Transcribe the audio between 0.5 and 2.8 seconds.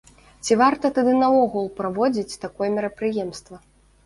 варта тады наогул праводзіць такое